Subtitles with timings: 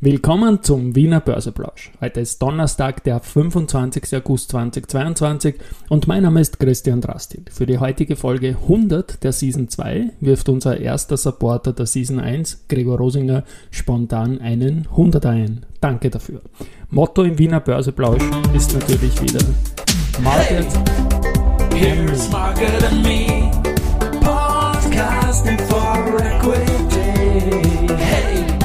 [0.00, 1.90] Willkommen zum Wiener Börseplausch.
[2.00, 4.14] Heute ist Donnerstag, der 25.
[4.14, 5.56] August 2022
[5.88, 7.42] und mein Name ist Christian Drastil.
[7.50, 12.66] Für die heutige Folge 100 der Season 2 wirft unser erster Supporter der Season 1,
[12.68, 13.42] Gregor Rosinger,
[13.72, 15.66] spontan einen 100 ein.
[15.80, 16.42] Danke dafür.
[16.90, 18.22] Motto im Wiener Börseplausch
[18.54, 19.44] ist natürlich wieder
[20.22, 20.66] Market.
[21.74, 23.50] Hey, here's Market and me,
[24.20, 27.92] podcasting for equity.
[27.96, 28.57] Hey,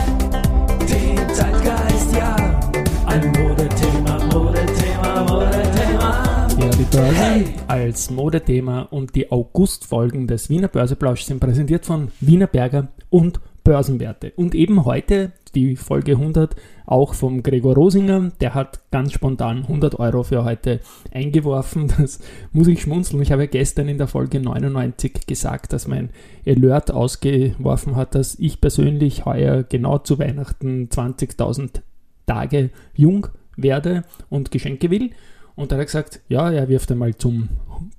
[7.67, 14.33] als Modethema und die Augustfolgen des Wiener Börseplausch sind präsentiert von Wiener Berger und Börsenwerte.
[14.35, 16.55] Und eben heute die Folge 100
[16.85, 18.31] auch vom Gregor Rosinger.
[18.39, 21.91] Der hat ganz spontan 100 Euro für heute eingeworfen.
[21.97, 22.19] Das
[22.51, 23.21] muss ich schmunzeln.
[23.23, 26.11] Ich habe gestern in der Folge 99 gesagt, dass mein
[26.45, 31.81] Alert ausgeworfen hat, dass ich persönlich heuer genau zu Weihnachten 20.000
[32.27, 35.11] Tage jung werde und Geschenke will.
[35.55, 37.49] Und da hat er gesagt, ja, er wirft einmal zum,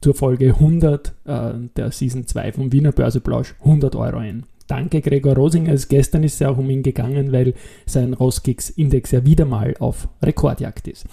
[0.01, 4.45] zur Folge 100 äh, der Season 2 vom Wiener Börseplausch 100 Euro ein.
[4.67, 5.75] Danke, Gregor Rosinger.
[5.89, 7.55] Gestern ist es ja auch um ihn gegangen, weil
[7.87, 11.07] sein Roskix-Index ja wieder mal auf Rekordjagd ist.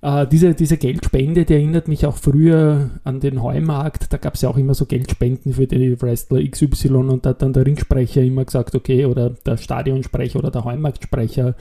[0.00, 4.12] Äh, diese, diese Geldspende, die erinnert mich auch früher an den Heumarkt.
[4.12, 7.42] Da gab es ja auch immer so Geldspenden für die Wrestler XY und da hat
[7.42, 11.56] dann der Ringsprecher immer gesagt, okay, oder der Stadionsprecher oder der Heumarktsprecher,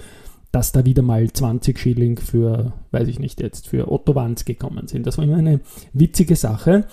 [0.52, 4.88] dass da wieder mal 20 Schilling für, weiß ich nicht jetzt, für Otto Wanz gekommen
[4.88, 5.06] sind.
[5.06, 5.60] Das war immer eine
[5.94, 6.86] witzige Sache.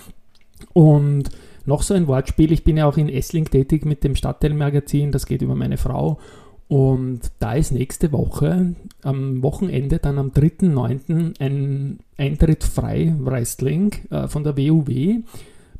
[0.73, 1.29] Und
[1.65, 5.25] noch so ein Wortspiel, ich bin ja auch in Essling tätig mit dem Stadtteilmagazin, das
[5.25, 6.19] geht über meine Frau.
[6.67, 11.39] Und da ist nächste Woche, am Wochenende, dann am 3.9.
[11.39, 15.23] ein Eintritt frei Wrestling äh, von der WUW,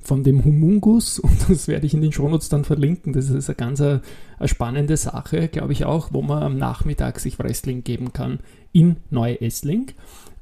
[0.05, 1.19] von dem Humungus.
[1.19, 3.13] Und das werde ich in den Shownotes dann verlinken.
[3.13, 4.01] Das ist eine ganz eine,
[4.45, 8.39] spannende Sache, glaube ich auch, wo man am Nachmittag sich Wrestling geben kann
[8.71, 9.91] in Neu-Essling.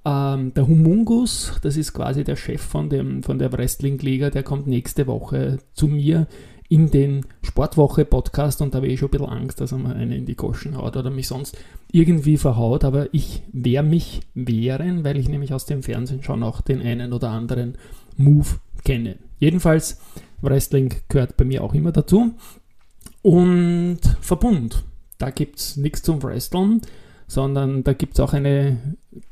[0.06, 4.68] Ähm, der Humungus, das ist quasi der Chef von, dem, von der Wrestling-Liga, der kommt
[4.68, 6.28] nächste Woche zu mir
[6.68, 10.12] in den Sportwoche-Podcast und da habe ich schon ein bisschen Angst, dass er mir einen
[10.12, 11.57] in die Goschen haut oder mich sonst
[11.91, 16.62] irgendwie verhaut, aber ich wehre mich wehren, weil ich nämlich aus dem Fernsehen schon auch
[16.62, 17.78] den einen oder anderen
[18.18, 19.18] Move kenne.
[19.43, 19.99] Jedenfalls,
[20.41, 22.33] Wrestling gehört bei mir auch immer dazu.
[23.21, 24.85] Und Verbund,
[25.17, 26.81] da gibt es nichts zum Wresteln
[27.27, 28.77] sondern da gibt es auch eine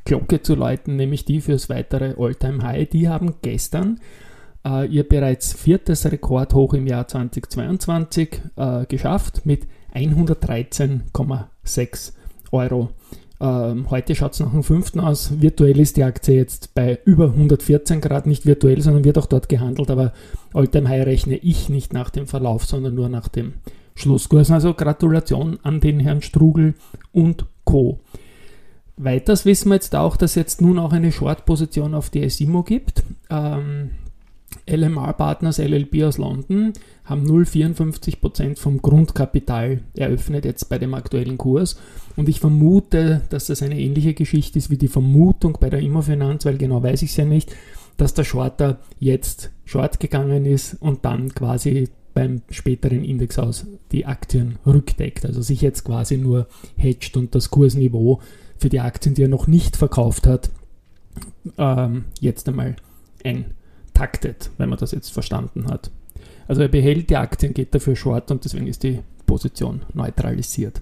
[0.06, 4.00] Glocke zu läuten, nämlich die fürs weitere Alltime high Die haben gestern
[4.66, 12.14] äh, ihr bereits viertes Rekordhoch im Jahr 2022 äh, geschafft mit 113,6
[12.52, 12.90] Euro.
[13.42, 15.42] Ähm, heute schaut es nach dem fünften aus.
[15.42, 19.50] Virtuell ist die Aktie jetzt bei über 114 Grad, nicht virtuell, sondern wird auch dort
[19.50, 20.14] gehandelt, aber
[20.54, 23.54] Alltime High rechne ich nicht nach dem Verlauf, sondern nur nach dem
[23.96, 24.52] Schlusskurs.
[24.52, 26.76] Also Gratulation an den Herrn Strugel
[27.14, 28.00] und Co.
[28.98, 33.04] Weiters wissen wir jetzt auch, dass jetzt nun auch eine Short-Position auf die SIMO gibt.
[33.32, 33.90] Ähm,
[34.70, 36.74] LMR Partners LLP aus London
[37.06, 41.80] haben 0,54% vom Grundkapital eröffnet jetzt bei dem aktuellen Kurs.
[42.16, 46.46] Und ich vermute, dass das eine ähnliche Geschichte ist wie die Vermutung bei der Immofinanz,
[46.46, 47.56] weil genau weiß ich es ja nicht,
[47.98, 54.06] dass der Shorter jetzt short gegangen ist und dann quasi beim späteren Index aus die
[54.06, 58.20] Aktien rückdeckt, also sich jetzt quasi nur hedgt und das Kursniveau
[58.58, 60.50] für die Aktien, die er noch nicht verkauft hat,
[61.58, 62.76] ähm, jetzt einmal
[64.02, 65.92] eintaktet, wenn man das jetzt verstanden hat.
[66.48, 70.82] Also er behält die Aktien, geht dafür short und deswegen ist die Position neutralisiert.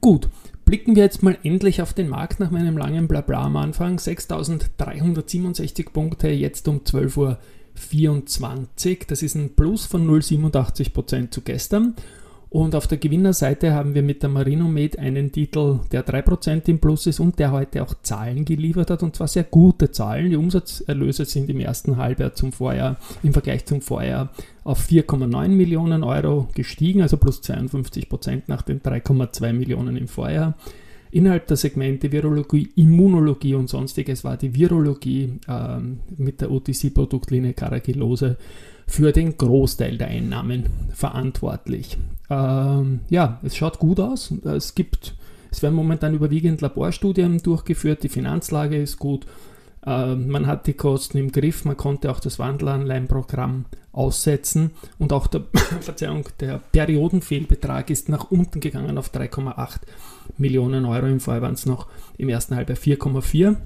[0.00, 0.28] Gut,
[0.64, 3.98] blicken wir jetzt mal endlich auf den Markt nach meinem langen Blabla am Anfang.
[3.98, 7.38] 6367 Punkte, jetzt um 12 Uhr
[7.74, 9.06] 24.
[9.08, 11.94] Das ist ein Plus von 0,87% zu gestern.
[12.52, 17.06] Und auf der Gewinnerseite haben wir mit der Marinomed einen Titel, der 3% im Plus
[17.06, 20.28] ist und der heute auch Zahlen geliefert hat und zwar sehr gute Zahlen.
[20.28, 26.04] Die Umsatzerlöse sind im ersten Halbjahr zum Vorjahr, im Vergleich zum Vorjahr auf 4,9 Millionen
[26.04, 30.54] Euro gestiegen, also plus 52% nach den 3,2 Millionen im Vorjahr.
[31.10, 38.36] Innerhalb der Segmente Virologie, Immunologie und sonstiges war die Virologie ähm, mit der OTC-Produktlinie Caragillose
[38.92, 41.96] für den Großteil der Einnahmen verantwortlich.
[42.28, 44.34] Ähm, ja, es schaut gut aus.
[44.44, 45.14] Es gibt,
[45.50, 49.24] es werden momentan überwiegend Laborstudien durchgeführt, die Finanzlage ist gut.
[49.86, 55.26] Ähm, man hat die Kosten im Griff, man konnte auch das Wandelanleihenprogramm aussetzen und auch
[55.26, 55.44] der,
[55.80, 59.78] Verzeihung, der Periodenfehlbetrag ist nach unten gegangen auf 3,8
[60.36, 61.06] Millionen Euro.
[61.06, 61.86] Im Vorjahr waren es noch
[62.18, 63.56] im ersten Halbjahr 4,4.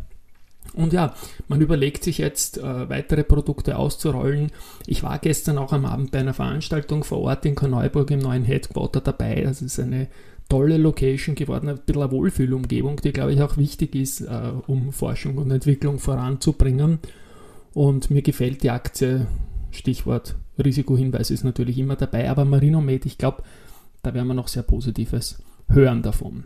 [0.76, 1.14] Und ja,
[1.48, 4.52] man überlegt sich jetzt äh, weitere Produkte auszurollen.
[4.86, 8.44] Ich war gestern auch am Abend bei einer Veranstaltung vor Ort in Korneuburg im neuen
[8.44, 9.40] Headquarter dabei.
[9.42, 10.08] Das ist eine
[10.50, 14.92] tolle Location geworden, ein bisschen eine Wohlfühlumgebung, die, glaube ich, auch wichtig ist, äh, um
[14.92, 16.98] Forschung und Entwicklung voranzubringen.
[17.72, 19.26] Und mir gefällt die Aktie,
[19.70, 23.42] Stichwort Risikohinweis ist natürlich immer dabei, aber Marinomed, ich glaube,
[24.02, 26.44] da werden wir noch sehr Positives hören davon.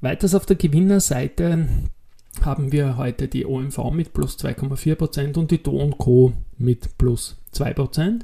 [0.00, 1.68] Weiters auf der Gewinnerseite
[2.40, 6.32] haben wir heute die OMV mit plus 2,4% und die Do Co.
[6.58, 8.20] mit plus 2%.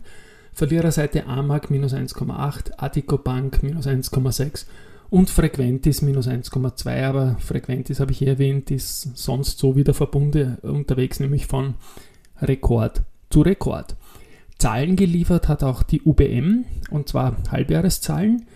[0.52, 4.66] Verliererseite AMAG minus 1,8, Attico Bank minus 1,6
[5.10, 10.58] und Frequentis minus 1,2, aber Frequentis habe ich hier erwähnt, ist sonst so wieder Verbunde
[10.62, 11.74] unterwegs, nämlich von
[12.42, 13.96] Rekord zu Rekord.
[14.58, 18.46] Zahlen geliefert hat auch die UBM und zwar Halbjahreszahlen.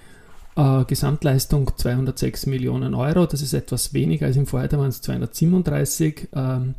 [0.57, 5.01] Äh, Gesamtleistung 206 Millionen Euro, das ist etwas weniger als im Vorjahr, da waren es
[5.01, 6.29] 237.
[6.35, 6.75] Ähm,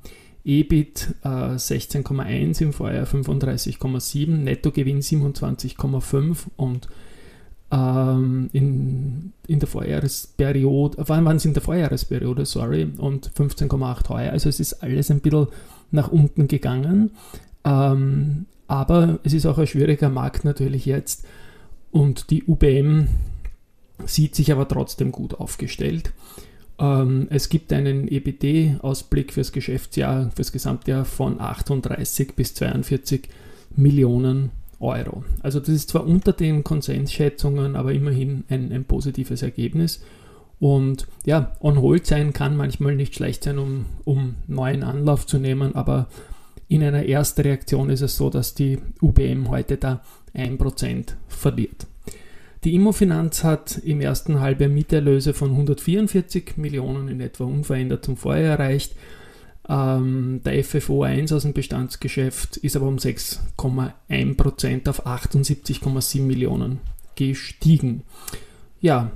[0.46, 6.90] EBIT äh, 16,1, im Vorjahr 35,7, Nettogewinn 27,5 und
[7.72, 14.32] ähm, in, in der Vorjahresperiode, wann waren es in der Vorjahresperiode, sorry, und 15,8 heuer.
[14.32, 15.48] Also es ist alles ein bisschen
[15.92, 17.12] nach unten gegangen.
[17.64, 21.26] Ähm, aber es ist auch ein schwieriger Markt natürlich jetzt.
[21.92, 23.08] Und die UBM
[24.06, 26.14] sieht sich aber trotzdem gut aufgestellt.
[26.80, 33.30] Ähm, es gibt einen EBD-Ausblick fürs Geschäftsjahr, fürs Gesamtjahr von 38 bis 42
[33.76, 35.24] Millionen Euro.
[35.42, 40.04] Also das ist zwar unter den Konsensschätzungen, aber immerhin ein, ein positives Ergebnis.
[40.60, 45.38] Und ja, on hold sein kann manchmal nicht schlecht sein, um, um neuen Anlauf zu
[45.38, 46.08] nehmen, aber
[46.68, 50.02] in einer Erstreaktion ist es so, dass die UBM heute da
[50.34, 51.86] 1% verliert.
[52.64, 58.58] Die Immofinanz hat im ersten Halbjahr Mieterlöse von 144 Millionen in etwa unverändert zum Vorjahr
[58.58, 58.96] erreicht.
[59.68, 66.80] Ähm, der FFO 1 aus dem Bestandsgeschäft ist aber um 6,1% auf 78,7 Millionen
[67.16, 68.04] gestiegen.
[68.80, 69.12] Ja,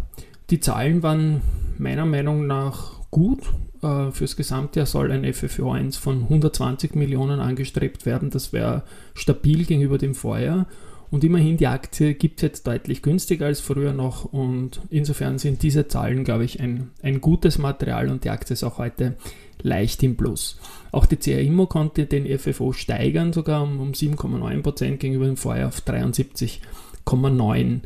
[0.50, 1.42] die Zahlen waren
[1.78, 3.44] meiner Meinung nach gut.
[3.82, 8.30] Äh, fürs Gesamtjahr soll ein FFO 1 von 120 Millionen angestrebt werden.
[8.30, 8.84] Das wäre
[9.14, 10.68] stabil gegenüber dem Vorjahr.
[11.10, 15.64] Und immerhin, die Aktie gibt es jetzt deutlich günstiger als früher noch und insofern sind
[15.64, 19.16] diese Zahlen, glaube ich, ein, ein gutes Material und die Aktie ist auch heute
[19.62, 20.60] leicht im Plus.
[20.92, 25.70] Auch die CR Immo konnte den FFO steigern, sogar um, um 7,9% gegenüber dem Vorjahr
[25.70, 27.80] auf 73,9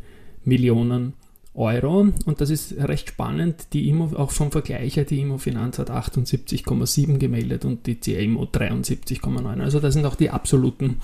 [0.44, 1.13] Millionen
[1.53, 2.07] Euro.
[2.25, 3.68] Und das ist recht spannend.
[3.73, 8.19] Die Immo, auch vom Vergleich her, die Immo Finanz hat 78,7 gemeldet und die CR
[8.19, 9.62] Immo 73,9.
[9.62, 10.97] Also das sind auch die absoluten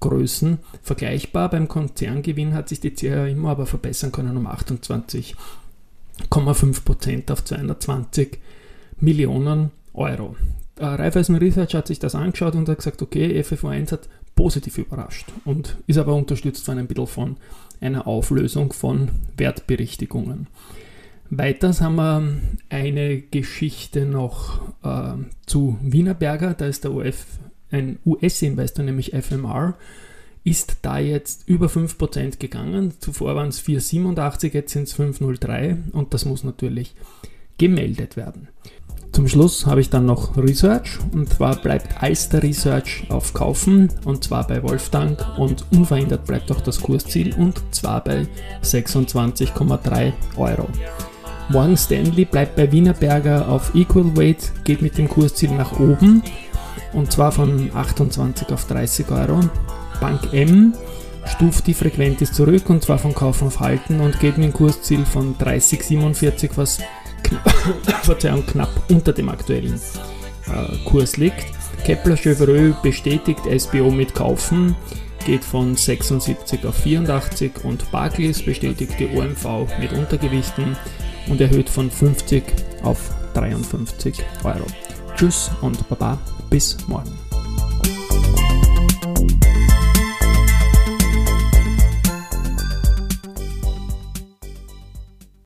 [0.00, 1.50] Größen vergleichbar.
[1.50, 8.38] Beim Konzerngewinn hat sich die CR immer aber verbessern können um 28,5% auf 220
[9.00, 10.36] Millionen Euro.
[10.78, 15.26] Äh, Raiffeisen Research hat sich das angeschaut und hat gesagt, okay, FFO1 hat positiv überrascht
[15.44, 17.36] und ist aber unterstützt von ein bisschen von
[17.80, 20.46] einer Auflösung von Wertberichtigungen.
[21.30, 22.38] Weiters haben wir
[22.68, 25.14] eine Geschichte noch äh,
[25.46, 27.26] zu Wienerberger, da ist der OF
[27.70, 29.74] ein US-Investor, nämlich FMR,
[30.44, 32.94] ist da jetzt über 5% gegangen.
[33.00, 36.94] Zuvor waren es 4,87, jetzt sind es 5,03 und das muss natürlich
[37.58, 38.48] gemeldet werden.
[39.12, 44.22] Zum Schluss habe ich dann noch Research und zwar bleibt Alster Research auf Kaufen und
[44.22, 48.28] zwar bei Wolfgang und unverändert bleibt auch das Kursziel und zwar bei
[48.62, 50.68] 26,3 Euro.
[51.48, 56.22] Morgan Stanley bleibt bei Wienerberger auf Equal Weight, geht mit dem Kursziel nach oben
[56.92, 59.40] und zwar von 28 auf 30 Euro.
[60.00, 60.74] Bank M
[61.26, 65.04] stuft die Frequenz zurück und zwar von Kauf auf Halten und geht mit dem Kursziel
[65.04, 66.78] von 30,47, was
[67.22, 69.80] knapp, knapp unter dem aktuellen
[70.46, 71.46] äh, Kurs liegt.
[71.84, 74.74] Kepler Chevreux bestätigt SBO mit Kaufen,
[75.24, 80.76] geht von 76 auf 84 und Barclays bestätigt die OMV mit Untergewichten
[81.28, 82.42] und erhöht von 50
[82.82, 82.98] auf
[83.34, 84.14] 53
[84.44, 84.66] Euro.
[85.16, 86.18] Tschüss und Baba,
[86.50, 87.25] bis morgen.